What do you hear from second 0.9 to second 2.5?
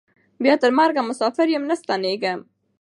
مساپر یم نه ستنېږم